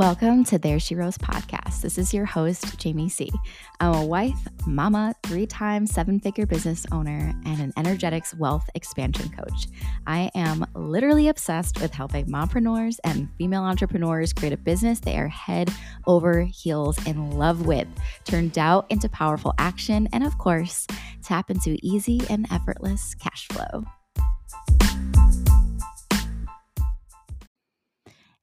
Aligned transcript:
Welcome 0.00 0.44
to 0.44 0.58
There 0.58 0.80
She 0.80 0.94
Rose 0.94 1.18
podcast. 1.18 1.82
This 1.82 1.98
is 1.98 2.14
your 2.14 2.24
host, 2.24 2.78
Jamie 2.78 3.10
C. 3.10 3.30
I'm 3.80 3.94
a 3.94 4.06
wife, 4.06 4.48
mama, 4.66 5.14
three 5.24 5.44
time 5.44 5.86
seven 5.86 6.18
figure 6.18 6.46
business 6.46 6.86
owner, 6.90 7.34
and 7.44 7.60
an 7.60 7.74
energetics 7.76 8.34
wealth 8.34 8.66
expansion 8.74 9.28
coach. 9.28 9.66
I 10.06 10.30
am 10.34 10.64
literally 10.74 11.28
obsessed 11.28 11.82
with 11.82 11.92
helping 11.92 12.24
mompreneurs 12.28 12.96
and 13.04 13.28
female 13.36 13.60
entrepreneurs 13.60 14.32
create 14.32 14.54
a 14.54 14.56
business 14.56 15.00
they 15.00 15.18
are 15.18 15.28
head 15.28 15.70
over 16.06 16.44
heels 16.44 16.96
in 17.06 17.32
love 17.32 17.66
with, 17.66 17.86
turn 18.24 18.48
doubt 18.48 18.86
into 18.88 19.06
powerful 19.10 19.52
action, 19.58 20.08
and 20.14 20.24
of 20.24 20.38
course, 20.38 20.86
tap 21.22 21.50
into 21.50 21.76
easy 21.82 22.22
and 22.30 22.46
effortless 22.50 23.14
cash 23.16 23.48
flow. 23.48 23.84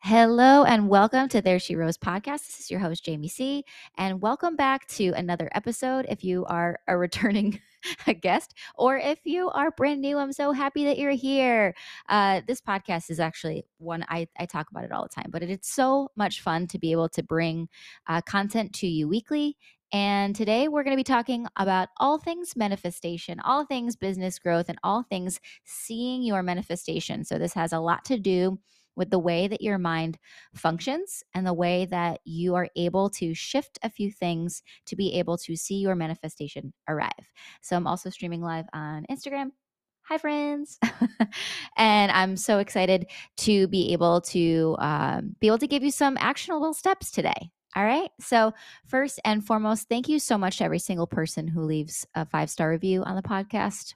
Hello 0.08 0.64
and 0.64 0.88
welcome 0.88 1.28
to 1.28 1.42
There 1.42 1.60
She 1.60 1.76
Rose 1.76 1.98
podcast. 1.98 2.48
This 2.48 2.62
is 2.62 2.72
your 2.72 2.80
host, 2.80 3.04
Jamie 3.04 3.28
C. 3.28 3.66
And 3.98 4.22
welcome 4.22 4.56
back 4.56 4.88
to 4.92 5.10
another 5.10 5.50
episode. 5.54 6.06
If 6.08 6.24
you 6.24 6.46
are 6.46 6.80
a 6.88 6.98
returning 6.98 7.60
guest 8.22 8.54
or 8.76 8.96
if 8.96 9.20
you 9.26 9.50
are 9.50 9.70
brand 9.72 10.00
new, 10.00 10.18
I'm 10.18 10.32
so 10.32 10.54
happy 10.54 10.86
that 10.86 10.98
you're 10.98 11.12
here. 11.12 11.76
Uh, 12.08 12.40
this 12.48 12.62
podcast 12.62 13.10
is 13.10 13.20
actually 13.20 13.66
one 13.80 14.06
I, 14.08 14.30
I 14.40 14.46
talk 14.46 14.72
about 14.72 14.86
it 14.86 14.94
all 14.94 15.04
the 15.04 15.10
time, 15.10 15.30
but 15.30 15.44
it, 15.44 15.50
it's 15.50 15.74
so 15.74 16.10
much 16.16 16.40
fun 16.40 16.68
to 16.68 16.80
be 16.80 16.94
able 16.94 17.10
to 17.10 17.22
bring 17.22 17.68
uh, 18.08 18.22
content 18.22 18.72
to 18.76 18.88
you 18.88 19.10
weekly 19.10 19.58
and 19.92 20.36
today 20.36 20.68
we're 20.68 20.84
going 20.84 20.96
to 20.96 21.00
be 21.00 21.04
talking 21.04 21.48
about 21.56 21.88
all 21.98 22.18
things 22.18 22.58
manifestation, 22.58 23.40
all 23.40 23.66
things 23.66 23.96
business 23.96 24.38
growth, 24.38 24.68
and 24.68 24.78
all 24.84 25.04
things 25.04 25.40
seeing 25.64 26.24
your 26.24 26.44
manifestation. 26.44 27.24
So, 27.24 27.38
this 27.38 27.54
has 27.54 27.72
a 27.72 27.80
lot 27.80 28.04
to 28.06 28.20
do 28.20 28.60
with 28.98 29.10
the 29.10 29.20
way 29.20 29.48
that 29.48 29.62
your 29.62 29.78
mind 29.78 30.18
functions 30.56 31.24
and 31.34 31.48
the 31.48 31.54
way 31.54 31.86
that 31.86 32.20
you 32.26 32.56
are 32.56 32.68
able 32.76 33.10
to 33.12 33.34
shift 33.34 33.80
a 33.84 33.90
few 33.90 34.12
things 34.12 34.64
to 34.88 34.96
be 34.96 35.14
able 35.14 35.38
to 35.38 35.56
see 35.56 35.76
your 35.76 35.96
manifestation 35.96 36.74
arrive. 36.90 37.12
So 37.62 37.78
I'm 37.78 37.88
also 37.88 38.10
streaming 38.10 38.42
live 38.42 38.66
on 38.74 39.06
Instagram. 39.10 39.52
Hi, 40.08 40.18
friends. 40.18 40.80
and 41.78 42.12
I'm 42.12 42.38
so 42.38 42.60
excited 42.60 43.08
to 43.38 43.68
be 43.68 43.94
able 43.94 44.22
to 44.22 44.76
um, 44.80 45.36
be 45.40 45.48
able 45.48 45.58
to 45.58 45.68
give 45.68 45.84
you 45.84 45.92
some 45.92 46.18
actionable 46.20 46.74
steps 46.74 47.12
today. 47.12 47.52
All 47.76 47.84
right. 47.84 48.10
So, 48.22 48.54
first 48.88 49.20
and 49.26 49.46
foremost, 49.46 49.90
thank 49.90 50.08
you 50.08 50.20
so 50.20 50.38
much 50.38 50.58
to 50.58 50.64
every 50.64 50.80
single 50.80 51.08
person 51.08 51.48
who 51.48 51.62
leaves 51.62 52.08
a 52.16 52.26
five 52.26 52.50
star 52.50 52.70
review 52.70 53.04
on 53.04 53.16
the 53.16 53.22
podcast. 53.22 53.94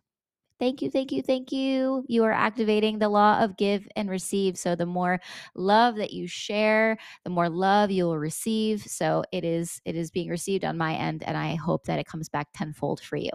Thank 0.62 0.84
you, 0.84 0.92
thank 0.92 1.12
you, 1.12 1.24
thank 1.24 1.52
you. 1.52 2.06
You 2.08 2.24
are 2.24 2.32
activating 2.32 3.00
the 3.00 3.10
law 3.10 3.40
of 3.44 3.58
give 3.58 3.88
and 3.96 4.10
receive. 4.10 4.60
So 4.60 4.76
the 4.76 4.86
more 4.86 5.20
love 5.56 5.96
that 5.96 6.14
you 6.14 6.28
share, 6.28 6.98
the 7.24 7.32
more 7.32 7.50
love 7.50 7.92
you 7.92 8.06
will 8.06 8.20
receive. 8.20 8.84
So 8.84 9.24
it 9.32 9.44
is 9.44 9.82
it 9.86 9.96
is 9.96 10.12
being 10.12 10.30
received 10.30 10.64
on 10.64 10.78
my 10.78 10.94
end 10.94 11.24
and 11.24 11.36
I 11.36 11.56
hope 11.56 11.86
that 11.86 11.98
it 12.00 12.06
comes 12.06 12.30
back 12.30 12.50
tenfold 12.54 13.02
for 13.02 13.16
you. 13.18 13.32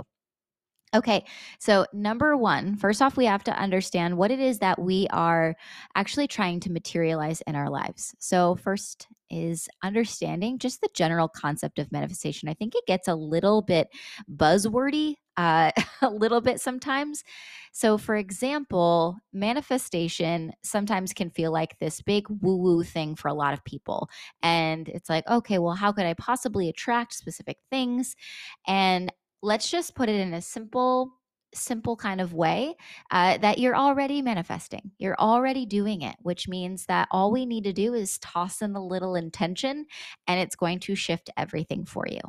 Okay, 0.95 1.25
so 1.59 1.84
number 1.92 2.37
one, 2.37 2.77
first 2.77 3.03
off, 3.03 3.17
we 3.17 3.27
have 3.27 3.45
to 3.45 3.59
understand 3.59 4.17
what 4.17 4.31
it 4.31 4.39
is 4.39 4.61
that 4.61 4.81
we 4.81 5.06
are 5.11 5.56
actually 5.95 6.28
trying 6.28 6.61
to 6.61 6.73
materialize 6.73 7.43
in 7.43 7.56
our 7.56 7.69
lives. 7.69 8.15
So, 8.19 8.55
first 8.55 9.09
is 9.28 9.69
understanding 9.83 10.59
just 10.59 10.81
the 10.81 10.89
general 10.95 11.28
concept 11.28 11.81
of 11.81 11.91
manifestation. 11.91 12.48
I 12.48 12.55
think 12.55 12.75
it 12.77 12.87
gets 12.87 13.09
a 13.09 13.15
little 13.17 13.61
bit 13.62 13.89
buzzwordy 14.33 15.17
uh, 15.37 15.73
a 16.03 16.09
little 16.09 16.41
bit 16.41 16.61
sometimes. 16.61 17.25
So, 17.73 17.98
for 17.98 18.17
example, 18.17 19.19
manifestation 19.33 20.53
sometimes 20.62 21.12
can 21.12 21.31
feel 21.31 21.53
like 21.53 21.78
this 21.78 22.00
big 22.00 22.27
woo 22.41 22.56
woo 22.56 22.84
thing 22.84 23.17
for 23.17 23.28
a 23.28 23.34
lot 23.34 23.53
of 23.53 23.65
people. 23.65 24.09
And 24.43 24.89
it's 24.89 25.11
like, 25.11 25.28
okay, 25.28 25.59
well, 25.59 25.75
how 25.75 25.93
could 25.93 26.06
I 26.06 26.15
possibly 26.15 26.69
attract 26.69 27.12
specific 27.15 27.59
things? 27.71 28.15
And 28.66 29.12
let's 29.47 29.71
just 29.71 29.95
put 29.95 30.09
it 30.09 30.17
in 30.21 30.34
a 30.34 30.43
simple, 30.43 31.12
simple 31.55 31.97
kind 31.97 32.21
of 32.21 32.34
way 32.34 32.75
uh, 33.12 33.39
that 33.39 33.59
you're 33.59 33.77
already 33.77 34.21
manifesting. 34.21 34.91
You're 34.99 35.19
already 35.21 35.65
doing 35.65 36.03
it, 36.03 36.17
which 36.21 36.49
means 36.49 36.87
that 36.87 37.07
all 37.12 37.31
we 37.31 37.47
need 37.47 37.62
to 37.62 37.73
do 37.73 37.95
is 37.95 38.19
toss 38.19 38.61
in 38.61 38.75
a 38.75 38.85
little 38.85 39.15
intention 39.15 39.87
and 40.27 40.41
it's 40.41 40.56
going 40.56 40.81
to 40.81 40.97
shift 40.97 41.31
everything 41.37 41.85
for 41.85 42.06
you. 42.09 42.21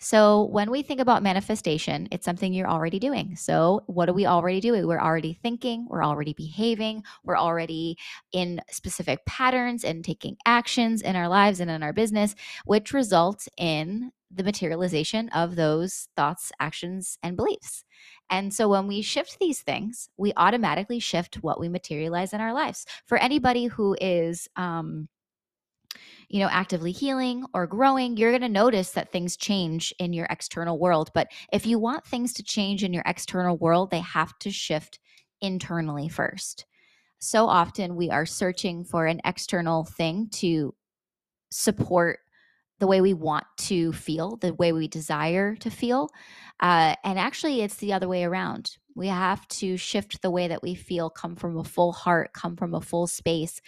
So, 0.00 0.44
when 0.52 0.70
we 0.70 0.82
think 0.82 1.00
about 1.00 1.24
manifestation, 1.24 2.06
it's 2.12 2.24
something 2.24 2.52
you're 2.52 2.70
already 2.70 3.00
doing. 3.00 3.34
So, 3.34 3.82
what 3.86 4.08
are 4.08 4.12
we 4.12 4.26
already 4.26 4.60
doing? 4.60 4.86
We're 4.86 5.00
already 5.00 5.32
thinking, 5.42 5.86
we're 5.88 6.04
already 6.04 6.34
behaving, 6.34 7.02
we're 7.24 7.36
already 7.36 7.96
in 8.32 8.60
specific 8.70 9.24
patterns 9.26 9.82
and 9.82 10.04
taking 10.04 10.36
actions 10.46 11.02
in 11.02 11.16
our 11.16 11.28
lives 11.28 11.58
and 11.58 11.68
in 11.68 11.82
our 11.82 11.92
business, 11.92 12.36
which 12.64 12.92
results 12.92 13.48
in 13.56 14.12
the 14.30 14.44
materialization 14.44 15.28
of 15.30 15.56
those 15.56 16.08
thoughts, 16.16 16.52
actions, 16.60 17.18
and 17.22 17.36
beliefs. 17.36 17.84
And 18.30 18.52
so 18.52 18.68
when 18.68 18.86
we 18.86 19.00
shift 19.00 19.38
these 19.38 19.62
things, 19.62 20.08
we 20.16 20.32
automatically 20.36 20.98
shift 20.98 21.36
what 21.36 21.58
we 21.58 21.68
materialize 21.68 22.32
in 22.32 22.40
our 22.40 22.52
lives. 22.52 22.84
For 23.06 23.16
anybody 23.18 23.66
who 23.66 23.96
is, 24.00 24.48
um, 24.56 25.08
you 26.28 26.40
know, 26.40 26.48
actively 26.50 26.92
healing 26.92 27.46
or 27.54 27.66
growing, 27.66 28.16
you're 28.16 28.32
going 28.32 28.42
to 28.42 28.48
notice 28.48 28.90
that 28.90 29.10
things 29.10 29.36
change 29.36 29.94
in 29.98 30.12
your 30.12 30.26
external 30.28 30.78
world. 30.78 31.10
But 31.14 31.28
if 31.52 31.66
you 31.66 31.78
want 31.78 32.04
things 32.04 32.34
to 32.34 32.42
change 32.42 32.84
in 32.84 32.92
your 32.92 33.04
external 33.06 33.56
world, 33.56 33.90
they 33.90 34.00
have 34.00 34.38
to 34.40 34.50
shift 34.50 34.98
internally 35.40 36.08
first. 36.08 36.66
So 37.18 37.46
often 37.46 37.96
we 37.96 38.10
are 38.10 38.26
searching 38.26 38.84
for 38.84 39.06
an 39.06 39.20
external 39.24 39.84
thing 39.84 40.28
to 40.34 40.74
support 41.50 42.20
the 42.78 42.86
way 42.86 43.00
we 43.00 43.14
want 43.14 43.44
to 43.56 43.92
feel, 43.92 44.36
the 44.36 44.54
way 44.54 44.72
we 44.72 44.88
desire 44.88 45.56
to 45.56 45.70
feel. 45.70 46.08
Uh, 46.60 46.94
and 47.04 47.18
actually, 47.18 47.60
it's 47.60 47.76
the 47.76 47.92
other 47.92 48.08
way 48.08 48.24
around. 48.24 48.78
We 48.94 49.06
have 49.06 49.46
to 49.48 49.76
shift 49.76 50.22
the 50.22 50.30
way 50.30 50.48
that 50.48 50.60
we 50.60 50.74
feel, 50.74 51.08
come 51.08 51.36
from 51.36 51.56
a 51.56 51.62
full 51.62 51.92
heart, 51.92 52.32
come 52.32 52.56
from 52.56 52.74
a 52.74 52.80
full 52.80 53.06
space, 53.06 53.60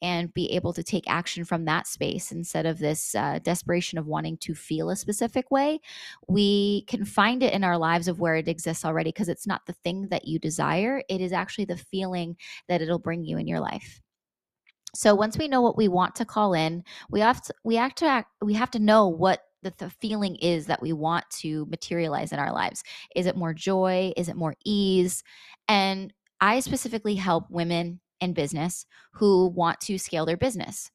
and 0.00 0.32
be 0.32 0.52
able 0.52 0.72
to 0.74 0.84
take 0.84 1.10
action 1.10 1.44
from 1.44 1.64
that 1.64 1.88
space 1.88 2.30
instead 2.30 2.66
of 2.66 2.78
this 2.78 3.16
uh, 3.16 3.40
desperation 3.42 3.98
of 3.98 4.06
wanting 4.06 4.36
to 4.38 4.54
feel 4.54 4.90
a 4.90 4.96
specific 4.96 5.50
way. 5.50 5.80
We 6.28 6.82
can 6.82 7.04
find 7.04 7.42
it 7.42 7.52
in 7.52 7.64
our 7.64 7.76
lives 7.76 8.06
of 8.06 8.20
where 8.20 8.36
it 8.36 8.46
exists 8.46 8.84
already 8.84 9.10
because 9.10 9.28
it's 9.28 9.46
not 9.46 9.66
the 9.66 9.72
thing 9.72 10.06
that 10.10 10.28
you 10.28 10.38
desire, 10.38 11.02
it 11.08 11.20
is 11.20 11.32
actually 11.32 11.64
the 11.64 11.76
feeling 11.76 12.36
that 12.68 12.80
it'll 12.80 13.00
bring 13.00 13.24
you 13.24 13.38
in 13.38 13.48
your 13.48 13.60
life. 13.60 14.00
So 14.96 15.14
once 15.14 15.38
we 15.38 15.48
know 15.48 15.60
what 15.60 15.76
we 15.76 15.88
want 15.88 16.14
to 16.16 16.24
call 16.24 16.54
in, 16.54 16.84
we 17.10 17.20
have 17.20 17.42
to 17.42 17.54
we 17.64 17.76
have 17.76 17.94
to 17.96 18.06
act, 18.06 18.30
we 18.42 18.54
have 18.54 18.70
to 18.72 18.78
know 18.78 19.08
what 19.08 19.40
the, 19.62 19.72
the 19.78 19.90
feeling 19.90 20.36
is 20.36 20.66
that 20.66 20.82
we 20.82 20.92
want 20.92 21.24
to 21.38 21.66
materialize 21.66 22.32
in 22.32 22.38
our 22.38 22.52
lives. 22.52 22.82
Is 23.14 23.26
it 23.26 23.36
more 23.36 23.54
joy? 23.54 24.12
Is 24.16 24.28
it 24.28 24.36
more 24.36 24.54
ease? 24.64 25.22
And 25.68 26.12
I 26.40 26.60
specifically 26.60 27.14
help 27.16 27.50
women 27.50 28.00
in 28.20 28.32
business 28.32 28.86
who 29.12 29.48
want 29.48 29.80
to 29.82 29.98
scale 29.98 30.26
their 30.26 30.36
business. 30.36 30.90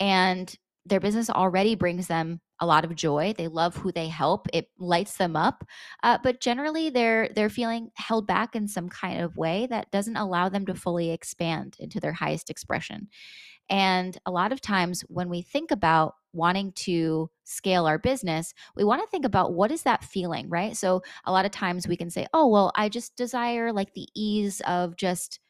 And 0.00 0.54
their 0.88 1.00
business 1.00 1.30
already 1.30 1.74
brings 1.74 2.06
them 2.06 2.40
a 2.60 2.66
lot 2.66 2.84
of 2.84 2.94
joy. 2.94 3.34
They 3.36 3.48
love 3.48 3.76
who 3.76 3.92
they 3.92 4.08
help. 4.08 4.48
It 4.52 4.68
lights 4.78 5.16
them 5.16 5.36
up. 5.36 5.64
Uh, 6.02 6.18
but 6.22 6.40
generally, 6.40 6.90
they're 6.90 7.28
they're 7.34 7.50
feeling 7.50 7.90
held 7.96 8.26
back 8.26 8.56
in 8.56 8.66
some 8.68 8.88
kind 8.88 9.20
of 9.20 9.36
way 9.36 9.66
that 9.68 9.90
doesn't 9.90 10.16
allow 10.16 10.48
them 10.48 10.66
to 10.66 10.74
fully 10.74 11.10
expand 11.10 11.76
into 11.78 12.00
their 12.00 12.12
highest 12.12 12.50
expression. 12.50 13.08
And 13.70 14.16
a 14.26 14.30
lot 14.30 14.52
of 14.52 14.60
times, 14.60 15.02
when 15.08 15.28
we 15.28 15.42
think 15.42 15.70
about 15.70 16.14
wanting 16.32 16.72
to 16.72 17.30
scale 17.44 17.86
our 17.86 17.98
business, 17.98 18.54
we 18.76 18.84
want 18.84 19.02
to 19.02 19.08
think 19.08 19.24
about 19.24 19.54
what 19.54 19.70
is 19.72 19.82
that 19.82 20.04
feeling, 20.04 20.48
right? 20.48 20.76
So 20.76 21.02
a 21.24 21.32
lot 21.32 21.44
of 21.44 21.50
times 21.52 21.86
we 21.88 21.96
can 21.96 22.10
say, 22.10 22.26
"Oh, 22.34 22.48
well, 22.48 22.72
I 22.76 22.88
just 22.88 23.16
desire 23.16 23.72
like 23.72 23.94
the 23.94 24.08
ease 24.14 24.60
of 24.66 24.96
just." 24.96 25.40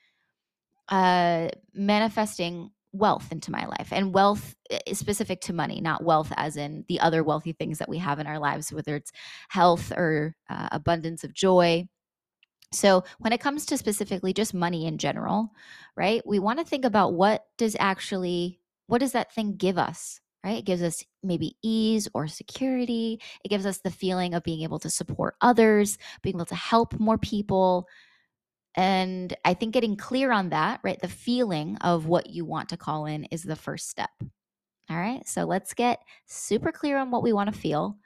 uh 0.89 1.49
manifesting 1.75 2.71
wealth 2.99 3.31
into 3.31 3.51
my 3.51 3.67
life 3.67 3.89
and 3.93 4.13
wealth 4.13 4.55
is 4.87 4.99
specific 4.99 5.41
to 5.41 5.53
money 5.53 5.81
not 5.81 6.05
wealth 6.05 6.33
as 6.37 6.57
in 6.57 6.85
the 6.89 7.01
other 7.01 7.23
wealthy 7.23 7.53
things 7.53 7.79
that 7.79 7.89
we 7.89 7.99
have 7.99 8.19
in 8.19 8.27
our 8.27 8.39
lives 8.39 8.73
whether 8.73 8.97
it's 8.97 9.13
health 9.49 9.93
or 9.93 10.35
uh, 10.51 10.69
abundance 10.73 11.25
of 11.25 11.33
joy. 11.33 11.85
So 12.73 13.05
when 13.19 13.33
it 13.33 13.41
comes 13.41 13.65
to 13.67 13.79
specifically 13.79 14.33
just 14.33 14.53
money 14.53 14.87
in 14.87 14.99
general 14.99 15.51
right 15.97 16.23
we 16.27 16.39
want 16.39 16.59
to 16.59 16.65
think 16.65 16.85
about 16.85 17.15
what 17.15 17.45
does 17.57 17.77
actually 17.79 18.61
what 18.87 18.99
does 18.99 19.13
that 19.13 19.33
thing 19.35 19.57
give 19.57 19.79
us 19.79 20.21
right? 20.45 20.59
It 20.59 20.65
gives 20.65 20.83
us 20.83 21.05
maybe 21.23 21.57
ease 21.63 22.09
or 22.15 22.29
security. 22.29 23.21
It 23.45 23.49
gives 23.49 23.67
us 23.67 23.79
the 23.79 23.91
feeling 23.91 24.35
of 24.35 24.45
being 24.45 24.63
able 24.63 24.79
to 24.79 24.91
support 24.91 25.35
others 25.41 25.99
being 26.23 26.37
able 26.37 26.47
to 26.47 26.55
help 26.55 26.99
more 26.99 27.19
people 27.19 27.87
and 28.77 29.35
I 29.45 29.55
think 29.55 29.75
getting 29.75 29.97
clear 29.97 30.31
on 30.31 30.51
that, 30.51 30.81
right, 30.83 31.01
the 31.01 31.09
feeling 31.09 31.77
of 31.81 32.07
what 32.07 32.31
you 32.31 32.45
want 32.45 32.69
to 32.71 32.77
call 32.77 33.07
in 33.07 33.25
is 33.25 33.43
the 33.43 33.57
first 33.57 33.89
step. 33.89 34.11
All 34.91 34.97
right. 34.97 35.27
So 35.29 35.45
let's 35.45 35.75
get 35.75 36.01
super 36.27 36.73
clear 36.73 36.99
on 36.99 37.11
what 37.11 37.23
we 37.23 37.33
want 37.33 37.53
to 37.53 37.59
feel. 37.59 37.97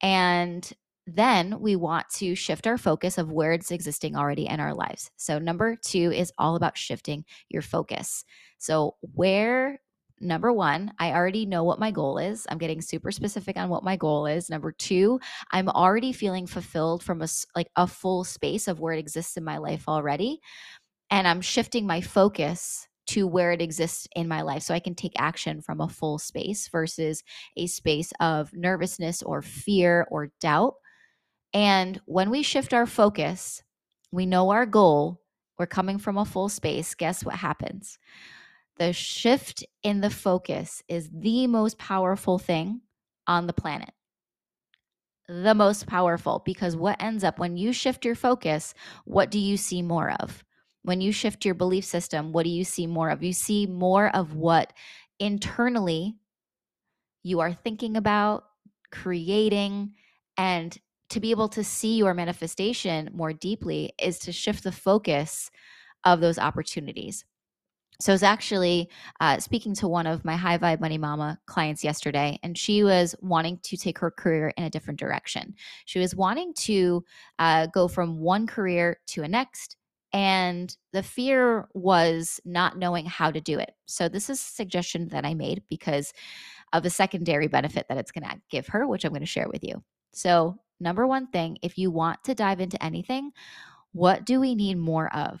And 0.00 0.70
then 1.06 1.60
we 1.60 1.76
want 1.76 2.08
to 2.14 2.34
shift 2.34 2.66
our 2.66 2.78
focus 2.78 3.18
of 3.18 3.30
where 3.30 3.52
it's 3.52 3.70
existing 3.70 4.16
already 4.16 4.46
in 4.46 4.58
our 4.58 4.74
lives. 4.74 5.10
So, 5.16 5.38
number 5.38 5.76
two 5.76 6.10
is 6.12 6.32
all 6.38 6.56
about 6.56 6.78
shifting 6.78 7.24
your 7.50 7.62
focus. 7.62 8.24
So, 8.58 8.96
where 9.00 9.80
number 10.20 10.52
one, 10.52 10.92
I 10.98 11.12
already 11.12 11.46
know 11.46 11.64
what 11.64 11.78
my 11.78 11.90
goal 11.90 12.18
is. 12.18 12.46
I'm 12.48 12.58
getting 12.58 12.80
super 12.80 13.10
specific 13.10 13.56
on 13.56 13.68
what 13.68 13.84
my 13.84 13.96
goal 13.96 14.26
is. 14.26 14.50
Number 14.50 14.72
two, 14.72 15.20
I'm 15.52 15.68
already 15.68 16.12
feeling 16.12 16.46
fulfilled 16.46 17.02
from 17.02 17.22
a 17.22 17.28
like 17.56 17.68
a 17.76 17.86
full 17.86 18.24
space 18.24 18.68
of 18.68 18.80
where 18.80 18.94
it 18.94 18.98
exists 18.98 19.36
in 19.36 19.44
my 19.44 19.58
life 19.58 19.84
already, 19.88 20.40
and 21.10 21.28
I'm 21.28 21.40
shifting 21.40 21.86
my 21.86 22.00
focus 22.00 22.86
to 23.06 23.26
where 23.26 23.52
it 23.52 23.60
exists 23.60 24.08
in 24.16 24.28
my 24.28 24.42
life 24.42 24.62
so 24.62 24.74
I 24.74 24.80
can 24.80 24.94
take 24.94 25.12
action 25.18 25.60
from 25.60 25.80
a 25.80 25.88
full 25.88 26.18
space 26.18 26.68
versus 26.68 27.22
a 27.56 27.66
space 27.66 28.12
of 28.20 28.52
nervousness 28.54 29.22
or 29.22 29.42
fear 29.42 30.06
or 30.10 30.30
doubt. 30.40 30.74
And 31.52 32.00
when 32.06 32.30
we 32.30 32.42
shift 32.42 32.72
our 32.72 32.86
focus, 32.86 33.62
we 34.10 34.26
know 34.26 34.50
our 34.50 34.66
goal, 34.66 35.20
we're 35.58 35.66
coming 35.66 35.98
from 35.98 36.16
a 36.16 36.24
full 36.24 36.48
space. 36.48 36.94
Guess 36.94 37.24
what 37.24 37.36
happens? 37.36 37.98
The 38.76 38.92
shift 38.92 39.64
in 39.82 40.00
the 40.00 40.10
focus 40.10 40.82
is 40.88 41.10
the 41.12 41.46
most 41.46 41.78
powerful 41.78 42.38
thing 42.38 42.80
on 43.26 43.46
the 43.46 43.52
planet. 43.52 43.90
The 45.28 45.54
most 45.54 45.86
powerful 45.86 46.42
because 46.44 46.76
what 46.76 47.02
ends 47.02 47.24
up 47.24 47.38
when 47.38 47.56
you 47.56 47.72
shift 47.72 48.04
your 48.04 48.14
focus, 48.14 48.74
what 49.04 49.30
do 49.30 49.38
you 49.38 49.56
see 49.56 49.80
more 49.80 50.12
of? 50.20 50.44
When 50.82 51.00
you 51.00 51.12
shift 51.12 51.44
your 51.44 51.54
belief 51.54 51.84
system, 51.84 52.32
what 52.32 52.44
do 52.44 52.50
you 52.50 52.64
see 52.64 52.86
more 52.86 53.08
of? 53.08 53.22
You 53.22 53.32
see 53.32 53.66
more 53.66 54.14
of 54.14 54.34
what 54.34 54.72
internally 55.18 56.16
you 57.22 57.40
are 57.40 57.54
thinking 57.54 57.96
about, 57.96 58.44
creating, 58.90 59.94
and 60.36 60.76
to 61.08 61.20
be 61.20 61.30
able 61.30 61.48
to 61.48 61.64
see 61.64 61.96
your 61.96 62.12
manifestation 62.12 63.08
more 63.14 63.32
deeply 63.32 63.92
is 63.98 64.18
to 64.20 64.32
shift 64.32 64.64
the 64.64 64.72
focus 64.72 65.50
of 66.04 66.20
those 66.20 66.38
opportunities. 66.38 67.24
So 68.00 68.12
I 68.12 68.14
was 68.14 68.22
actually 68.22 68.88
uh, 69.20 69.38
speaking 69.38 69.74
to 69.76 69.88
one 69.88 70.06
of 70.06 70.24
my 70.24 70.36
high 70.36 70.58
vibe 70.58 70.80
money 70.80 70.98
mama 70.98 71.38
clients 71.46 71.84
yesterday, 71.84 72.38
and 72.42 72.58
she 72.58 72.82
was 72.82 73.14
wanting 73.20 73.60
to 73.62 73.76
take 73.76 73.98
her 73.98 74.10
career 74.10 74.52
in 74.56 74.64
a 74.64 74.70
different 74.70 74.98
direction. 74.98 75.54
She 75.84 75.98
was 76.00 76.14
wanting 76.14 76.54
to 76.54 77.04
uh, 77.38 77.66
go 77.66 77.88
from 77.88 78.18
one 78.18 78.46
career 78.46 78.98
to 79.08 79.22
a 79.22 79.28
next, 79.28 79.76
and 80.12 80.76
the 80.92 81.02
fear 81.02 81.68
was 81.74 82.40
not 82.44 82.78
knowing 82.78 83.06
how 83.06 83.30
to 83.30 83.40
do 83.40 83.58
it. 83.58 83.72
So 83.86 84.08
this 84.08 84.28
is 84.28 84.40
a 84.40 84.42
suggestion 84.42 85.08
that 85.08 85.24
I 85.24 85.34
made 85.34 85.62
because 85.68 86.12
of 86.72 86.84
a 86.84 86.90
secondary 86.90 87.46
benefit 87.46 87.86
that 87.88 87.98
it's 87.98 88.12
going 88.12 88.28
to 88.28 88.40
give 88.50 88.66
her, 88.68 88.86
which 88.86 89.04
I'm 89.04 89.12
going 89.12 89.20
to 89.20 89.26
share 89.26 89.48
with 89.48 89.62
you. 89.62 89.82
So 90.12 90.58
number 90.80 91.06
one 91.06 91.28
thing, 91.28 91.58
if 91.62 91.78
you 91.78 91.90
want 91.90 92.22
to 92.24 92.34
dive 92.34 92.60
into 92.60 92.82
anything, 92.82 93.30
what 93.92 94.24
do 94.24 94.40
we 94.40 94.56
need 94.56 94.78
more 94.78 95.14
of? 95.14 95.40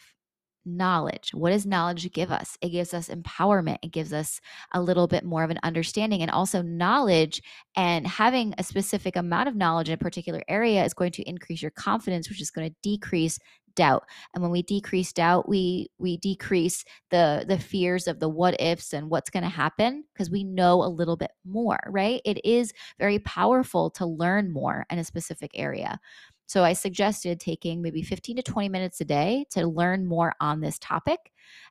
Knowledge. 0.66 1.30
What 1.32 1.50
does 1.50 1.66
knowledge 1.66 2.10
give 2.12 2.30
us? 2.30 2.56
It 2.60 2.70
gives 2.70 2.94
us 2.94 3.08
empowerment. 3.08 3.78
It 3.82 3.92
gives 3.92 4.12
us 4.12 4.40
a 4.72 4.80
little 4.80 5.06
bit 5.06 5.24
more 5.24 5.44
of 5.44 5.50
an 5.50 5.58
understanding. 5.62 6.22
And 6.22 6.30
also, 6.30 6.62
knowledge 6.62 7.42
and 7.76 8.06
having 8.06 8.54
a 8.58 8.64
specific 8.64 9.16
amount 9.16 9.48
of 9.48 9.56
knowledge 9.56 9.88
in 9.88 9.94
a 9.94 9.98
particular 9.98 10.42
area 10.48 10.84
is 10.84 10.94
going 10.94 11.12
to 11.12 11.28
increase 11.28 11.62
your 11.62 11.70
confidence, 11.70 12.28
which 12.28 12.40
is 12.40 12.50
going 12.50 12.68
to 12.68 12.76
decrease 12.82 13.38
doubt 13.74 14.04
and 14.34 14.42
when 14.42 14.50
we 14.50 14.62
decrease 14.62 15.12
doubt 15.12 15.48
we 15.48 15.88
we 15.98 16.16
decrease 16.18 16.84
the 17.10 17.44
the 17.48 17.58
fears 17.58 18.06
of 18.06 18.20
the 18.20 18.28
what 18.28 18.60
ifs 18.60 18.92
and 18.92 19.10
what's 19.10 19.30
going 19.30 19.42
to 19.42 19.48
happen 19.48 20.04
because 20.12 20.30
we 20.30 20.44
know 20.44 20.82
a 20.82 20.86
little 20.86 21.16
bit 21.16 21.32
more 21.44 21.78
right 21.88 22.20
it 22.24 22.44
is 22.44 22.72
very 22.98 23.18
powerful 23.20 23.90
to 23.90 24.06
learn 24.06 24.52
more 24.52 24.86
in 24.90 24.98
a 24.98 25.04
specific 25.04 25.50
area 25.54 25.98
so 26.46 26.62
I 26.62 26.72
suggested 26.74 27.40
taking 27.40 27.82
maybe 27.82 28.02
15 28.02 28.36
to 28.36 28.42
20 28.42 28.68
minutes 28.68 29.00
a 29.00 29.04
day 29.04 29.46
to 29.50 29.66
learn 29.66 30.06
more 30.06 30.34
on 30.40 30.60
this 30.60 30.78
topic. 30.78 31.18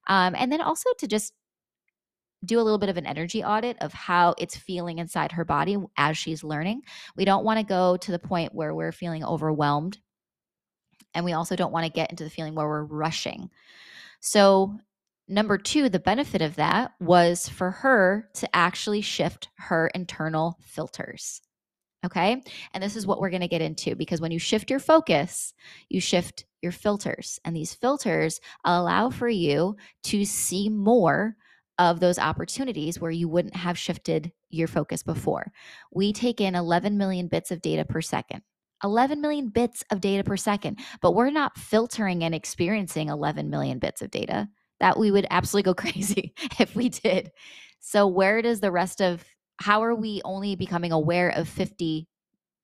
Um, 0.08 0.36
and 0.38 0.52
then 0.52 0.62
also 0.62 0.90
to 1.00 1.08
just 1.08 1.34
do 2.46 2.60
a 2.60 2.64
little 2.64 2.78
bit 2.78 2.90
of 2.90 2.98
an 2.98 3.06
energy 3.06 3.44
audit 3.44 3.78
of 3.80 3.94
how 3.94 4.36
it's 4.38 4.58
feeling 4.58 5.00
inside 5.00 5.32
her 5.32 5.46
body 5.46 5.78
as 5.98 6.18
she's 6.18 6.44
learning. 6.44 6.82
We 7.16 7.26
don't 7.26 7.46
want 7.46 7.60
to 7.60 7.66
go 7.66 7.98
to 7.98 8.12
the 8.12 8.20
point 8.20 8.54
where 8.54 8.76
we're 8.76 8.92
feeling 8.92 9.24
overwhelmed. 9.24 9.98
And 11.14 11.24
we 11.24 11.34
also 11.34 11.56
don't 11.56 11.72
want 11.72 11.86
to 11.86 11.92
get 11.92 12.10
into 12.10 12.24
the 12.24 12.30
feeling 12.30 12.56
where 12.56 12.68
we're 12.68 12.84
rushing. 12.84 13.50
So, 14.20 14.78
number 15.28 15.58
two, 15.58 15.90
the 15.90 16.00
benefit 16.00 16.42
of 16.42 16.56
that 16.56 16.92
was 17.00 17.48
for 17.48 17.70
her 17.72 18.30
to 18.36 18.56
actually 18.56 19.02
shift 19.02 19.50
her 19.58 19.88
internal 19.94 20.58
filters. 20.62 21.42
Okay. 22.06 22.44
And 22.74 22.84
this 22.84 22.96
is 22.96 23.08
what 23.08 23.20
we're 23.20 23.30
going 23.30 23.42
to 23.42 23.48
get 23.48 23.62
into 23.62 23.96
because 23.96 24.20
when 24.20 24.32
you 24.32 24.40
shift 24.40 24.70
your 24.70 24.80
focus, 24.80 25.54
you 25.90 26.02
shift 26.02 26.46
your 26.62 26.72
filters. 26.72 27.40
And 27.46 27.56
these 27.56 27.74
filters 27.74 28.42
allow 28.66 29.10
for 29.10 29.30
you 29.30 29.76
to 30.04 30.26
see 30.26 30.70
more 30.70 31.36
of 31.80 32.00
those 32.00 32.20
opportunities 32.20 33.00
where 33.00 33.12
you 33.12 33.28
wouldn't 33.28 33.56
have 33.56 33.78
shifted 33.78 34.32
your 34.50 34.68
focus 34.68 35.02
before. 35.02 35.52
We 35.92 36.14
take 36.14 36.40
in 36.40 36.56
11 36.56 36.98
million 36.98 37.28
bits 37.28 37.52
of 37.52 37.62
data 37.62 37.86
per 37.86 38.02
second. 38.02 38.44
11 38.84 39.22
million 39.22 39.48
bits 39.48 39.84
of 39.92 40.02
data 40.02 40.24
per 40.24 40.36
second, 40.36 40.78
but 41.02 41.16
we're 41.16 41.30
not 41.30 41.58
filtering 41.58 42.24
and 42.24 42.36
experiencing 42.36 43.08
11 43.08 43.50
million 43.50 43.80
bits 43.80 44.02
of 44.02 44.12
data. 44.12 44.50
That 44.82 45.00
we 45.00 45.10
would 45.10 45.26
absolutely 45.30 45.72
go 45.72 45.74
crazy 45.92 46.34
if 46.60 46.76
we 46.76 46.90
did. 46.90 47.32
So, 47.80 48.08
where 48.08 48.42
does 48.42 48.60
the 48.60 48.72
rest 48.72 49.02
of 49.02 49.24
how 49.58 49.84
are 49.84 49.96
we 49.96 50.22
only 50.26 50.56
becoming 50.56 50.92
aware 50.92 51.30
of 51.30 51.48
50 51.48 52.08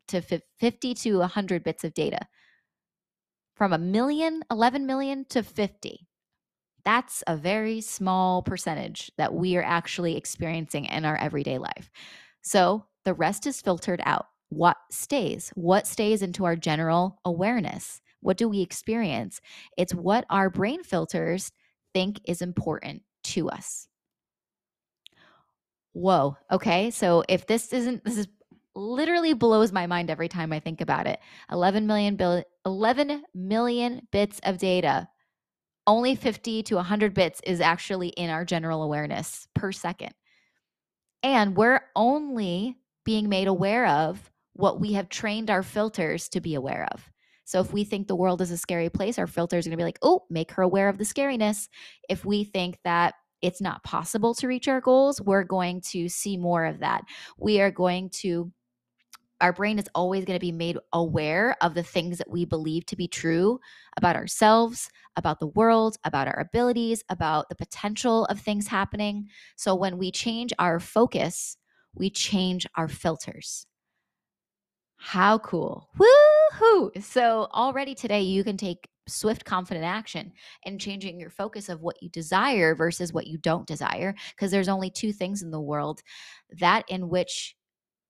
to 0.10 0.22
50 0.22 0.94
to 0.94 1.20
100 1.20 1.64
bits 1.64 1.84
of 1.84 1.94
data? 1.94 2.20
From 3.56 3.74
a 3.74 3.78
million 3.78 4.44
11 4.50 4.86
million 4.86 5.26
to 5.30 5.44
50 5.44 6.08
that's 6.86 7.24
a 7.28 7.36
very 7.36 7.82
small 7.82 8.42
percentage 8.42 9.12
that 9.18 9.34
we 9.34 9.56
are 9.58 9.64
actually 9.64 10.16
experiencing 10.18 10.86
in 10.86 11.06
our 11.06 11.18
everyday 11.18 11.58
life. 11.58 11.92
So 12.42 12.86
the 13.06 13.14
rest 13.14 13.46
is 13.46 13.62
filtered 13.62 14.02
out. 14.06 14.28
What 14.50 14.78
stays? 14.90 15.52
What 15.56 15.88
stays 15.88 16.22
into 16.22 16.46
our 16.46 16.56
general 16.56 17.20
awareness? 17.26 18.02
What 18.22 18.38
do 18.38 18.50
we 18.50 18.62
experience? 18.62 19.42
It's 19.78 19.94
what 19.94 20.26
our 20.30 20.50
brain 20.50 20.84
filters 20.84 21.52
think 21.94 22.22
is 22.26 22.42
important 22.42 23.04
to 23.26 23.50
us 23.50 23.89
whoa, 25.94 26.38
okay. 26.52 26.92
So 26.92 27.24
if 27.28 27.48
this 27.48 27.74
isn't, 27.74 28.04
this 28.04 28.18
is 28.18 28.28
literally 28.76 29.34
blows 29.34 29.72
my 29.72 29.88
mind 29.88 30.10
every 30.10 30.28
time 30.28 30.54
I 30.54 30.60
think 30.60 30.82
about 30.82 31.08
it. 31.08 31.20
11 31.52 31.88
million, 31.88 32.16
bill, 32.16 32.44
11 32.66 33.24
million 33.34 34.08
bits 34.12 34.40
of 34.44 34.58
data. 34.58 35.08
Only 35.88 36.16
50 36.16 36.64
to 36.64 36.76
100 36.76 37.14
bits 37.14 37.42
is 37.46 37.62
actually 37.62 38.10
in 38.10 38.30
our 38.30 38.46
general 38.46 38.84
awareness 38.84 39.48
per 39.56 39.72
second. 39.72 40.14
And 41.24 41.58
we're 41.58 41.82
only 41.96 42.78
being 43.06 43.28
made 43.28 43.48
aware 43.48 43.88
of 43.88 44.32
what 44.54 44.80
we 44.80 44.94
have 44.94 45.10
trained 45.10 45.50
our 45.50 45.64
filters 45.64 46.30
to 46.30 46.42
be 46.42 46.56
aware 46.56 46.88
of. 46.94 47.10
So 47.46 47.60
if 47.60 47.74
we 47.74 47.84
think 47.84 48.08
the 48.08 48.16
world 48.16 48.42
is 48.42 48.52
a 48.52 48.58
scary 48.58 48.90
place, 48.90 49.18
our 49.18 49.26
filter 49.26 49.58
is 49.58 49.66
going 49.66 49.72
to 49.72 49.78
be 49.78 49.84
like, 49.84 49.98
oh, 50.04 50.26
make 50.30 50.52
her 50.52 50.62
aware 50.62 50.88
of 50.88 51.00
the 51.00 51.04
scariness. 51.04 51.68
If 52.08 52.24
we 52.24 52.44
think 52.44 52.78
that 52.84 53.16
it's 53.42 53.62
not 53.62 53.84
possible 53.84 54.34
to 54.36 54.48
reach 54.48 54.68
our 54.68 54.82
goals, 54.82 55.22
we're 55.22 55.44
going 55.44 55.82
to 55.92 56.10
see 56.10 56.38
more 56.38 56.66
of 56.66 56.80
that. 56.80 57.04
We 57.38 57.62
are 57.62 57.72
going 57.72 58.10
to 58.22 58.52
our 59.42 59.54
brain 59.54 59.80
is 59.80 59.88
always 59.96 60.26
going 60.26 60.38
to 60.38 60.46
be 60.46 60.52
made 60.52 60.78
aware 60.92 61.56
of 61.62 61.74
the 61.74 61.84
things 61.84 62.18
that 62.18 62.30
we 62.30 62.44
believe 62.46 62.86
to 62.88 62.96
be 62.96 63.08
true 63.08 63.60
about 63.96 64.16
ourselves, 64.16 64.90
about 65.16 65.40
the 65.40 65.48
world, 65.48 65.98
about 66.04 66.28
our 66.28 66.40
abilities, 66.40 67.04
about 67.10 67.48
the 67.48 67.56
potential 67.56 68.26
of 68.26 68.40
things 68.40 68.68
happening. 68.68 69.28
So 69.56 69.76
when 69.76 69.98
we 69.98 70.12
change 70.12 70.52
our 70.60 70.80
focus, 70.80 71.56
we 71.96 72.10
change 72.10 72.68
our 72.76 72.88
filters. 72.88 73.66
How 74.98 75.38
cool. 75.38 75.88
Woohoo! 75.98 77.02
So 77.02 77.48
already 77.54 77.96
today 77.96 78.22
you 78.22 78.44
can 78.44 78.58
take 78.58 78.90
swift, 79.10 79.46
confident 79.46 79.86
action 79.86 80.32
and 80.66 80.80
changing 80.80 81.20
your 81.20 81.30
focus 81.30 81.70
of 81.70 81.82
what 81.82 82.02
you 82.02 82.10
desire 82.10 82.76
versus 82.76 83.14
what 83.14 83.28
you 83.28 83.38
don't 83.38 83.68
desire. 83.68 84.16
Because 84.32 84.52
there's 84.52 84.70
only 84.70 84.90
two 84.90 85.12
things 85.12 85.42
in 85.42 85.52
the 85.52 85.62
world 85.62 86.02
that 86.60 86.86
in 86.88 87.10
which 87.10 87.56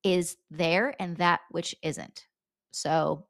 is 0.04 0.38
there 0.50 0.94
and 1.00 1.18
that 1.18 1.42
which 1.52 1.76
isn't. 1.84 2.28
So 2.72 3.26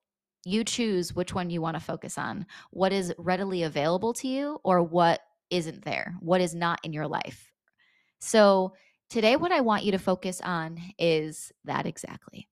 you 0.45 0.63
choose 0.63 1.13
which 1.13 1.33
one 1.33 1.49
you 1.49 1.61
want 1.61 1.75
to 1.75 1.83
focus 1.83 2.17
on 2.17 2.45
what 2.71 2.93
is 2.93 3.13
readily 3.17 3.63
available 3.63 4.13
to 4.13 4.27
you 4.27 4.59
or 4.63 4.81
what 4.83 5.21
isn't 5.49 5.83
there, 5.83 6.15
what 6.19 6.41
is 6.41 6.55
not 6.55 6.79
in 6.83 6.93
your 6.93 7.07
life. 7.07 7.51
So 8.19 8.73
today, 9.09 9.35
what 9.35 9.51
I 9.51 9.61
want 9.61 9.83
you 9.83 9.91
to 9.93 9.99
focus 9.99 10.41
on 10.41 10.79
is 10.97 11.51
that 11.65 11.85
exactly 11.85 12.47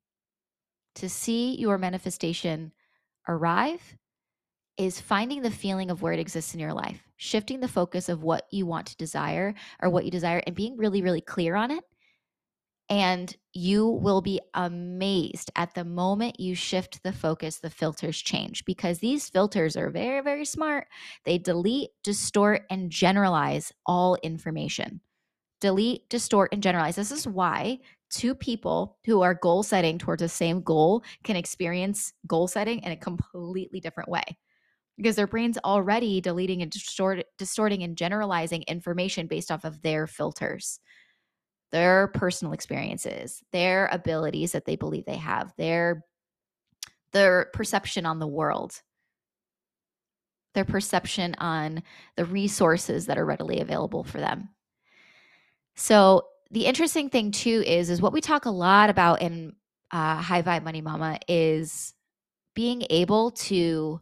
to 0.95 1.07
see 1.07 1.55
your 1.55 1.77
manifestation 1.77 2.71
arrive 3.27 3.95
is 4.77 5.01
finding 5.01 5.41
the 5.41 5.51
feeling 5.51 5.91
of 5.91 6.01
where 6.01 6.13
it 6.13 6.19
exists 6.19 6.53
in 6.53 6.59
your 6.59 6.73
life, 6.73 7.01
shifting 7.17 7.59
the 7.59 7.67
focus 7.67 8.09
of 8.09 8.23
what 8.23 8.47
you 8.51 8.65
want 8.65 8.87
to 8.87 8.97
desire 8.97 9.53
or 9.81 9.89
what 9.89 10.05
you 10.05 10.11
desire, 10.11 10.41
and 10.45 10.55
being 10.55 10.77
really, 10.77 11.01
really 11.01 11.21
clear 11.21 11.55
on 11.55 11.71
it. 11.71 11.83
And 12.89 13.35
you 13.53 13.85
will 13.87 14.21
be 14.21 14.39
amazed 14.53 15.51
at 15.57 15.73
the 15.73 15.83
moment 15.83 16.39
you 16.39 16.55
shift 16.55 17.03
the 17.03 17.11
focus, 17.11 17.59
the 17.59 17.69
filters 17.69 18.17
change 18.21 18.63
because 18.63 18.99
these 18.99 19.27
filters 19.27 19.75
are 19.75 19.89
very, 19.89 20.21
very 20.21 20.45
smart. 20.45 20.87
They 21.25 21.37
delete, 21.37 21.89
distort, 22.03 22.63
and 22.69 22.89
generalize 22.89 23.73
all 23.85 24.15
information. 24.23 25.01
delete, 25.61 26.09
distort, 26.09 26.53
and 26.53 26.63
generalize. 26.63 26.95
This 26.97 27.11
is 27.11 27.27
why 27.27 27.79
two 28.11 28.35
people 28.35 28.97
who 29.05 29.21
are 29.21 29.33
goal 29.33 29.63
setting 29.63 29.97
towards 29.97 30.21
the 30.21 30.29
same 30.29 30.61
goal 30.61 31.03
can 31.23 31.35
experience 31.35 32.13
goal 32.27 32.47
setting 32.47 32.79
in 32.83 32.91
a 32.91 32.97
completely 32.97 33.79
different 33.79 34.09
way 34.09 34.23
because 34.97 35.15
their 35.15 35.27
brain's 35.27 35.57
already 35.59 36.19
deleting 36.19 36.61
and 36.61 36.71
distort, 36.71 37.23
distorting 37.37 37.83
and 37.83 37.97
generalizing 37.97 38.63
information 38.63 39.27
based 39.27 39.51
off 39.51 39.63
of 39.63 39.81
their 39.81 40.07
filters 40.07 40.79
their 41.69 42.07
personal 42.07 42.53
experiences 42.53 43.43
their 43.51 43.87
abilities 43.91 44.53
that 44.53 44.63
they 44.63 44.77
believe 44.77 45.03
they 45.03 45.17
have 45.17 45.53
their 45.57 46.01
their 47.11 47.49
perception 47.53 48.05
on 48.05 48.19
the 48.19 48.27
world. 48.27 48.81
Their 50.53 50.65
perception 50.65 51.35
on 51.39 51.83
the 52.15 52.25
resources 52.25 53.05
that 53.05 53.17
are 53.17 53.25
readily 53.25 53.59
available 53.59 54.03
for 54.03 54.19
them. 54.19 54.49
So 55.75 56.23
the 56.51 56.65
interesting 56.65 57.09
thing 57.09 57.31
too 57.31 57.63
is 57.65 57.89
is 57.89 58.01
what 58.01 58.13
we 58.13 58.21
talk 58.21 58.45
a 58.45 58.51
lot 58.51 58.89
about 58.89 59.21
in 59.21 59.53
uh, 59.91 60.15
high 60.17 60.41
vibe 60.41 60.63
money 60.63 60.81
mama 60.81 61.19
is 61.27 61.93
being 62.55 62.83
able 62.89 63.31
to 63.31 64.01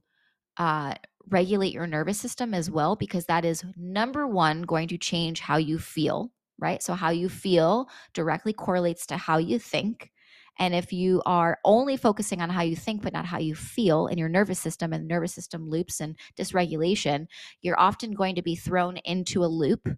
uh, 0.58 0.94
regulate 1.30 1.74
your 1.74 1.88
nervous 1.88 2.20
system 2.20 2.54
as 2.54 2.70
well 2.70 2.96
because 2.96 3.26
that 3.26 3.46
is 3.46 3.64
number 3.76 4.28
one 4.28 4.62
going 4.62 4.88
to 4.88 4.98
change 4.98 5.40
how 5.40 5.58
you 5.58 5.80
feel 5.80 6.32
right 6.60 6.84
so 6.84 6.94
how 6.94 7.10
you 7.10 7.28
feel 7.28 7.90
directly 8.14 8.54
correlates 8.54 9.06
to 9.08 9.18
how 9.18 9.38
you 9.38 9.58
think 9.58 10.12
and 10.58 10.74
if 10.74 10.94
you 10.94 11.22
are 11.26 11.58
only 11.66 11.98
focusing 11.98 12.42
on 12.42 12.50
how 12.50 12.62
you 12.62 12.76
think 12.76 13.02
but 13.02 13.12
not 13.12 13.26
how 13.26 13.40
you 13.40 13.56
feel 13.56 14.08
in 14.08 14.18
your 14.18 14.30
nervous 14.30 14.60
system 14.60 14.94
and 14.94 15.08
nervous 15.08 15.34
system 15.34 15.68
loops 15.68 16.00
and 16.00 16.16
dysregulation 16.38 17.26
you're 17.62 17.80
often 17.80 18.12
going 18.12 18.36
to 18.36 18.44
be 18.44 18.56
thrown 18.56 18.98
into 18.98 19.44
a 19.44 19.48
loop 19.48 19.90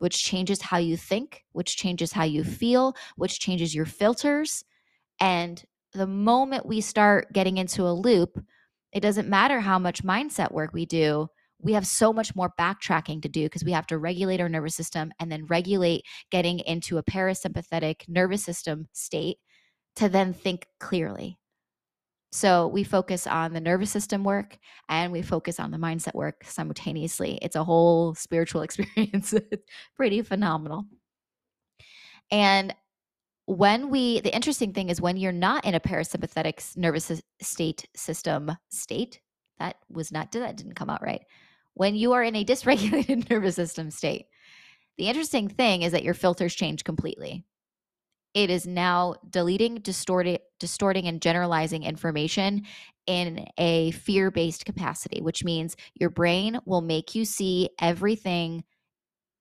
which 0.00 0.24
changes 0.24 0.62
how 0.62 0.78
you 0.78 0.96
think, 0.96 1.44
which 1.52 1.76
changes 1.76 2.10
how 2.12 2.24
you 2.24 2.42
feel, 2.42 2.96
which 3.16 3.38
changes 3.38 3.74
your 3.74 3.84
filters. 3.84 4.64
And 5.20 5.62
the 5.92 6.06
moment 6.06 6.64
we 6.64 6.80
start 6.80 7.32
getting 7.34 7.58
into 7.58 7.86
a 7.86 7.92
loop, 7.92 8.42
it 8.92 9.00
doesn't 9.00 9.28
matter 9.28 9.60
how 9.60 9.78
much 9.78 10.02
mindset 10.02 10.52
work 10.52 10.72
we 10.72 10.86
do. 10.86 11.28
We 11.62 11.74
have 11.74 11.86
so 11.86 12.12
much 12.12 12.34
more 12.34 12.52
backtracking 12.58 13.22
to 13.22 13.28
do 13.28 13.44
because 13.44 13.64
we 13.64 13.72
have 13.72 13.86
to 13.88 13.98
regulate 13.98 14.40
our 14.40 14.48
nervous 14.48 14.74
system 14.74 15.12
and 15.20 15.30
then 15.30 15.46
regulate 15.46 16.02
getting 16.30 16.60
into 16.60 16.98
a 16.98 17.02
parasympathetic 17.02 18.08
nervous 18.08 18.42
system 18.42 18.88
state 18.92 19.36
to 19.96 20.08
then 20.08 20.32
think 20.32 20.66
clearly. 20.78 21.38
So 22.32 22.68
we 22.68 22.84
focus 22.84 23.26
on 23.26 23.52
the 23.52 23.60
nervous 23.60 23.90
system 23.90 24.22
work 24.22 24.56
and 24.88 25.12
we 25.12 25.20
focus 25.20 25.58
on 25.58 25.72
the 25.72 25.78
mindset 25.78 26.14
work 26.14 26.44
simultaneously. 26.44 27.38
It's 27.42 27.56
a 27.56 27.64
whole 27.64 28.14
spiritual 28.14 28.62
experience. 28.62 29.32
it's 29.32 29.64
pretty 29.96 30.22
phenomenal. 30.22 30.84
And 32.30 32.74
when 33.56 33.90
we, 33.90 34.20
the 34.20 34.34
interesting 34.34 34.72
thing 34.72 34.90
is 34.90 35.00
when 35.00 35.16
you're 35.16 35.32
not 35.32 35.64
in 35.64 35.74
a 35.74 35.80
parasympathetic 35.80 36.76
nervous 36.76 37.10
state 37.40 37.86
system 37.96 38.52
state, 38.70 39.20
that 39.58 39.76
was 39.90 40.12
not, 40.12 40.32
that 40.32 40.56
didn't 40.56 40.74
come 40.74 40.90
out 40.90 41.02
right. 41.02 41.22
When 41.74 41.94
you 41.94 42.12
are 42.12 42.22
in 42.22 42.36
a 42.36 42.44
dysregulated 42.46 43.28
nervous 43.28 43.56
system 43.56 43.90
state, 43.90 44.26
the 44.98 45.08
interesting 45.08 45.48
thing 45.48 45.82
is 45.82 45.92
that 45.92 46.04
your 46.04 46.14
filters 46.14 46.54
change 46.54 46.84
completely 46.84 47.44
it 48.34 48.50
is 48.50 48.66
now 48.66 49.16
deleting, 49.28 49.76
distorting, 49.76 50.38
distorting, 50.60 51.08
and 51.08 51.20
generalizing 51.20 51.82
information 51.82 52.62
in 53.06 53.46
a 53.58 53.90
fear 53.92 54.30
based 54.30 54.64
capacity, 54.64 55.20
which 55.20 55.42
means 55.42 55.76
your 55.94 56.10
brain 56.10 56.58
will 56.64 56.80
make 56.80 57.14
you 57.14 57.24
see 57.24 57.70
everything 57.80 58.62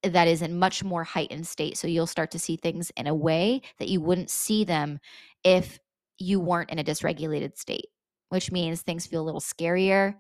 that 0.04 0.28
is 0.28 0.42
in 0.42 0.58
much 0.58 0.84
more 0.84 1.04
heightened 1.04 1.48
state. 1.48 1.78
So 1.78 1.88
you'll 1.88 2.08
start 2.08 2.32
to 2.32 2.40
see 2.40 2.56
things 2.56 2.92
in 2.96 3.08
a 3.08 3.16
way 3.16 3.62
that 3.80 3.90
you 3.90 4.02
wouldn't 4.02 4.30
see 4.30 4.64
them 4.64 5.00
if 5.44 5.80
you 6.18 6.40
weren't 6.40 6.70
in 6.70 6.80
a 6.80 6.84
dysregulated 6.84 7.58
state, 7.58 7.88
which 8.30 8.52
means 8.52 8.82
things 8.82 9.06
feel 9.06 9.22
a 9.22 9.26
little 9.26 9.42
scarier. 9.42 10.16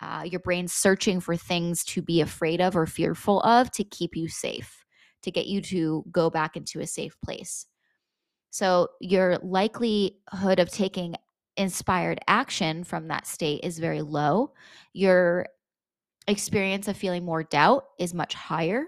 Uh, 0.00 0.22
your 0.24 0.40
brain's 0.40 0.72
searching 0.72 1.18
for 1.20 1.36
things 1.36 1.82
to 1.84 2.02
be 2.02 2.20
afraid 2.20 2.60
of 2.60 2.76
or 2.76 2.86
fearful 2.86 3.40
of 3.40 3.70
to 3.72 3.82
keep 3.82 4.16
you 4.16 4.28
safe, 4.28 4.84
to 5.22 5.30
get 5.30 5.46
you 5.46 5.60
to 5.60 6.04
go 6.12 6.30
back 6.30 6.56
into 6.56 6.80
a 6.80 6.86
safe 6.86 7.16
place. 7.24 7.66
So 8.50 8.88
your 9.00 9.38
likelihood 9.42 10.58
of 10.58 10.70
taking 10.70 11.16
inspired 11.56 12.20
action 12.28 12.84
from 12.84 13.08
that 13.08 13.26
state 13.26 13.60
is 13.64 13.80
very 13.80 14.00
low. 14.00 14.52
Your 14.92 15.46
experience 16.28 16.86
of 16.86 16.96
feeling 16.96 17.24
more 17.24 17.42
doubt 17.42 17.84
is 17.98 18.14
much 18.14 18.34
higher. 18.34 18.84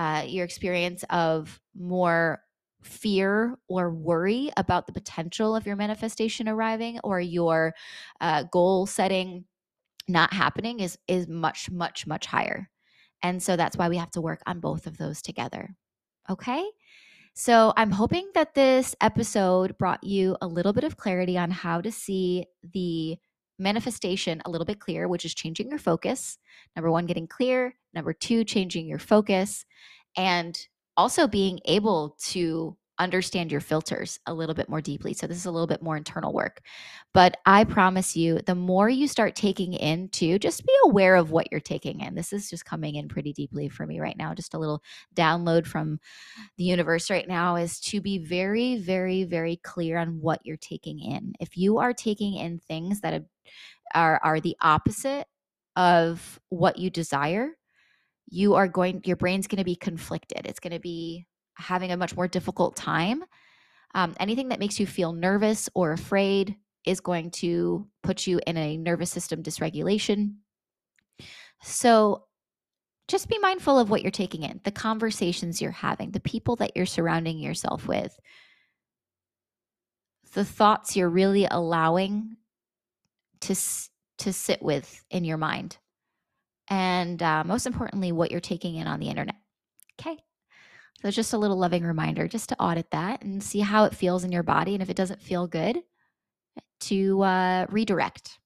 Uh, 0.00 0.22
your 0.26 0.46
experience 0.46 1.04
of 1.10 1.60
more 1.74 2.40
fear 2.80 3.58
or 3.68 3.90
worry 3.90 4.50
about 4.56 4.86
the 4.86 4.94
potential 4.94 5.54
of 5.54 5.66
your 5.66 5.76
manifestation 5.76 6.48
arriving 6.48 6.98
or 7.04 7.20
your 7.20 7.74
uh, 8.22 8.42
goal 8.44 8.86
setting 8.86 9.44
not 10.08 10.32
happening 10.32 10.80
is 10.80 10.96
is 11.06 11.28
much 11.28 11.70
much 11.70 12.06
much 12.06 12.24
higher. 12.24 12.70
And 13.22 13.42
so 13.42 13.56
that's 13.56 13.76
why 13.76 13.90
we 13.90 13.98
have 13.98 14.10
to 14.12 14.22
work 14.22 14.40
on 14.46 14.58
both 14.58 14.86
of 14.86 14.96
those 14.96 15.20
together. 15.20 15.76
Okay? 16.30 16.64
So 17.34 17.74
I'm 17.76 17.90
hoping 17.90 18.30
that 18.32 18.54
this 18.54 18.96
episode 19.02 19.76
brought 19.76 20.02
you 20.02 20.34
a 20.40 20.46
little 20.46 20.72
bit 20.72 20.84
of 20.84 20.96
clarity 20.96 21.36
on 21.36 21.50
how 21.50 21.82
to 21.82 21.92
see 21.92 22.46
the 22.72 23.18
manifestation 23.60 24.42
a 24.44 24.50
little 24.50 24.64
bit 24.64 24.80
clearer, 24.80 25.08
which 25.08 25.24
is 25.24 25.34
changing 25.34 25.68
your 25.68 25.78
focus. 25.78 26.38
Number 26.74 26.90
one, 26.90 27.06
getting 27.06 27.26
clear. 27.26 27.74
Number 27.94 28.12
two, 28.12 28.44
changing 28.44 28.86
your 28.86 28.98
focus. 28.98 29.64
And 30.16 30.58
also 30.96 31.26
being 31.28 31.60
able 31.64 32.16
to 32.20 32.76
understand 33.00 33.50
your 33.50 33.62
filters 33.62 34.20
a 34.26 34.34
little 34.34 34.54
bit 34.54 34.68
more 34.68 34.82
deeply. 34.82 35.14
So, 35.14 35.26
this 35.26 35.38
is 35.38 35.46
a 35.46 35.50
little 35.50 35.66
bit 35.66 35.82
more 35.82 35.96
internal 35.96 36.32
work. 36.32 36.60
But 37.14 37.38
I 37.46 37.64
promise 37.64 38.14
you, 38.14 38.40
the 38.46 38.54
more 38.54 38.88
you 38.88 39.08
start 39.08 39.34
taking 39.34 39.72
into, 39.72 40.38
just 40.38 40.64
be 40.64 40.72
aware 40.84 41.16
of 41.16 41.30
what 41.30 41.50
you're 41.50 41.60
taking 41.60 42.00
in. 42.00 42.14
This 42.14 42.32
is 42.32 42.48
just 42.50 42.66
coming 42.66 42.94
in 42.94 43.08
pretty 43.08 43.32
deeply 43.32 43.68
for 43.68 43.86
me 43.86 43.98
right 43.98 44.16
now. 44.16 44.34
Just 44.34 44.54
a 44.54 44.58
little 44.58 44.82
download 45.16 45.66
from 45.66 45.98
the 46.58 46.64
universe 46.64 47.10
right 47.10 47.26
now 47.26 47.56
is 47.56 47.80
to 47.80 48.00
be 48.00 48.18
very, 48.18 48.76
very, 48.76 49.24
very 49.24 49.56
clear 49.56 49.96
on 49.96 50.20
what 50.20 50.40
you're 50.44 50.58
taking 50.58 51.00
in. 51.00 51.32
If 51.40 51.56
you 51.56 51.78
are 51.78 51.94
taking 51.94 52.34
in 52.34 52.58
things 52.58 53.00
that 53.00 53.14
are, 53.94 54.20
are 54.22 54.40
the 54.40 54.56
opposite 54.60 55.26
of 55.76 56.40
what 56.48 56.78
you 56.78 56.90
desire, 56.90 57.50
you 58.28 58.54
are 58.54 58.68
going, 58.68 59.02
your 59.04 59.16
brain's 59.16 59.46
going 59.46 59.58
to 59.58 59.64
be 59.64 59.76
conflicted. 59.76 60.46
It's 60.46 60.60
going 60.60 60.72
to 60.72 60.80
be 60.80 61.26
having 61.54 61.92
a 61.92 61.96
much 61.96 62.16
more 62.16 62.28
difficult 62.28 62.76
time. 62.76 63.24
Um, 63.94 64.14
anything 64.20 64.48
that 64.48 64.60
makes 64.60 64.78
you 64.78 64.86
feel 64.86 65.12
nervous 65.12 65.68
or 65.74 65.92
afraid 65.92 66.56
is 66.86 67.00
going 67.00 67.30
to 67.32 67.86
put 68.02 68.26
you 68.26 68.40
in 68.46 68.56
a 68.56 68.76
nervous 68.76 69.10
system 69.10 69.42
dysregulation. 69.42 70.36
So 71.62 72.24
just 73.08 73.28
be 73.28 73.38
mindful 73.38 73.78
of 73.78 73.90
what 73.90 74.02
you're 74.02 74.12
taking 74.12 74.44
in, 74.44 74.60
the 74.64 74.70
conversations 74.70 75.60
you're 75.60 75.72
having, 75.72 76.12
the 76.12 76.20
people 76.20 76.56
that 76.56 76.76
you're 76.76 76.86
surrounding 76.86 77.38
yourself 77.38 77.86
with, 77.86 78.16
the 80.32 80.44
thoughts 80.44 80.96
you're 80.96 81.10
really 81.10 81.46
allowing 81.50 82.36
to 83.42 83.54
to 84.18 84.32
sit 84.32 84.62
with 84.62 85.04
in 85.10 85.24
your 85.24 85.38
mind, 85.38 85.78
and 86.68 87.22
uh, 87.22 87.44
most 87.44 87.66
importantly, 87.66 88.12
what 88.12 88.30
you're 88.30 88.40
taking 88.40 88.76
in 88.76 88.86
on 88.86 89.00
the 89.00 89.08
internet. 89.08 89.36
Okay. 90.00 90.18
So 91.02 91.10
just 91.10 91.32
a 91.32 91.38
little 91.38 91.56
loving 91.56 91.82
reminder 91.82 92.28
just 92.28 92.50
to 92.50 92.60
audit 92.60 92.90
that 92.90 93.22
and 93.22 93.42
see 93.42 93.60
how 93.60 93.84
it 93.84 93.94
feels 93.94 94.22
in 94.22 94.32
your 94.32 94.42
body. 94.42 94.74
And 94.74 94.82
if 94.82 94.90
it 94.90 94.96
doesn't 94.96 95.22
feel 95.22 95.46
good, 95.46 95.82
to 96.80 97.22
uh, 97.22 97.66
redirect. 97.70 98.38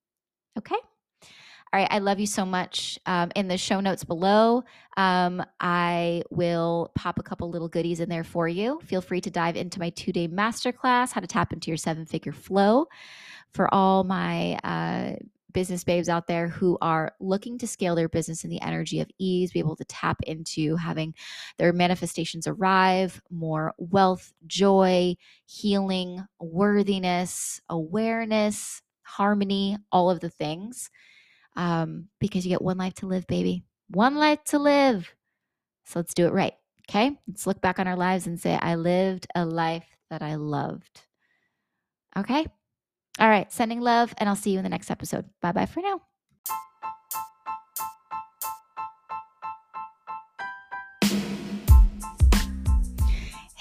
Okay. 0.58 0.74
All 0.74 1.80
right. 1.80 1.88
I 1.90 1.98
love 1.98 2.20
you 2.20 2.26
so 2.26 2.44
much. 2.46 2.98
Um, 3.06 3.32
in 3.34 3.48
the 3.48 3.58
show 3.58 3.80
notes 3.80 4.04
below, 4.04 4.62
um, 4.96 5.42
I 5.58 6.22
will 6.30 6.92
pop 6.94 7.18
a 7.18 7.22
couple 7.22 7.50
little 7.50 7.68
goodies 7.68 7.98
in 7.98 8.08
there 8.08 8.22
for 8.22 8.46
you. 8.46 8.78
Feel 8.84 9.00
free 9.00 9.20
to 9.22 9.30
dive 9.30 9.56
into 9.56 9.80
my 9.80 9.90
two 9.90 10.12
day 10.12 10.28
masterclass, 10.28 11.12
how 11.12 11.20
to 11.20 11.26
tap 11.26 11.52
into 11.52 11.70
your 11.70 11.76
seven 11.76 12.06
figure 12.06 12.32
flow. 12.32 12.86
For 13.54 13.72
all 13.72 14.04
my 14.04 14.58
uh, 14.64 15.12
business 15.54 15.84
babes 15.84 16.08
out 16.08 16.26
there 16.26 16.48
who 16.48 16.76
are 16.82 17.12
looking 17.20 17.56
to 17.58 17.66
scale 17.66 17.94
their 17.94 18.08
business 18.08 18.44
in 18.44 18.50
the 18.50 18.60
energy 18.60 19.00
of 19.00 19.08
ease, 19.18 19.52
be 19.52 19.60
able 19.60 19.76
to 19.76 19.84
tap 19.84 20.18
into 20.26 20.76
having 20.76 21.14
their 21.56 21.72
manifestations 21.72 22.46
arrive, 22.46 23.22
more 23.30 23.72
wealth, 23.78 24.32
joy, 24.46 25.14
healing, 25.46 26.22
worthiness, 26.40 27.60
awareness, 27.70 28.82
harmony, 29.02 29.78
all 29.92 30.10
of 30.10 30.20
the 30.20 30.30
things. 30.30 30.90
Um, 31.56 32.08
because 32.18 32.44
you 32.44 32.50
get 32.50 32.62
one 32.62 32.78
life 32.78 32.94
to 32.94 33.06
live, 33.06 33.26
baby. 33.28 33.62
One 33.88 34.16
life 34.16 34.42
to 34.46 34.58
live. 34.58 35.14
So 35.84 36.00
let's 36.00 36.14
do 36.14 36.26
it 36.26 36.32
right. 36.32 36.54
Okay. 36.90 37.16
Let's 37.28 37.46
look 37.46 37.60
back 37.60 37.78
on 37.78 37.86
our 37.86 37.96
lives 37.96 38.26
and 38.26 38.38
say, 38.38 38.58
I 38.60 38.74
lived 38.74 39.26
a 39.34 39.46
life 39.46 39.86
that 40.10 40.22
I 40.22 40.34
loved. 40.34 41.02
Okay. 42.16 42.46
All 43.18 43.28
right, 43.28 43.50
sending 43.52 43.80
love, 43.80 44.12
and 44.18 44.28
I'll 44.28 44.36
see 44.36 44.50
you 44.50 44.58
in 44.58 44.64
the 44.64 44.70
next 44.70 44.90
episode. 44.90 45.26
Bye 45.40 45.52
bye 45.52 45.66
for 45.66 45.80
now. 45.80 46.02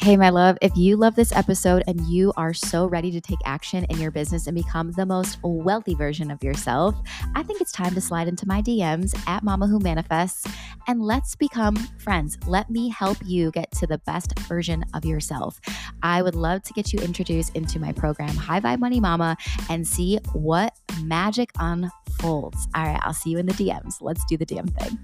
Hey, 0.03 0.17
my 0.17 0.31
love, 0.31 0.57
if 0.62 0.75
you 0.75 0.98
love 0.98 1.15
this 1.15 1.31
episode 1.31 1.81
and 1.88 1.98
you 2.07 2.33
are 2.36 2.53
so 2.53 2.88
ready 2.88 3.10
to 3.12 3.22
take 3.22 3.39
action 3.45 3.86
in 3.86 4.01
your 4.01 4.12
business 4.12 4.48
and 4.48 4.53
become 4.53 4.91
the 4.91 5.05
most 5.05 5.39
wealthy 5.43 5.95
version 5.95 6.29
of 6.29 6.43
yourself, 6.43 6.93
I 7.36 7.43
think 7.43 7.62
it's 7.62 7.72
time 7.72 7.93
to 7.95 8.01
slide 8.01 8.27
into 8.27 8.45
my 8.45 8.62
DMs 8.62 9.17
at 9.29 9.43
Mama 9.43 9.65
Who 9.65 9.79
Manifests 9.79 10.45
and 10.88 11.01
let's 11.01 11.38
become 11.38 11.77
friends. 12.00 12.38
Let 12.45 12.69
me 12.69 12.89
help 12.89 13.17
you 13.24 13.50
get 13.51 13.72
to 13.75 13.88
the 13.88 13.98
best 14.00 14.38
version 14.39 14.83
of 14.93 15.05
yourself. 15.05 15.62
I 16.01 16.22
would 16.22 16.36
love 16.36 16.63
to 16.63 16.74
get 16.74 16.91
you 16.91 17.00
introduced 17.00 17.55
into 17.55 17.79
my 17.79 17.93
program, 17.93 18.36
High 18.36 18.60
Vibe 18.60 18.79
Money 18.79 19.00
Mama, 19.00 19.38
and 19.69 19.88
see 19.88 20.19
what 20.33 20.77
magic 21.03 21.50
unfolds. 21.60 22.67
All 22.75 22.83
right, 22.83 23.00
I'll 23.03 23.13
see 23.13 23.29
you 23.29 23.38
in 23.38 23.45
the 23.45 23.53
DMs. 23.53 24.01
Let's 24.01 24.25
do 24.25 24.36
the 24.36 24.45
damn 24.45 24.67
thing. 24.67 25.00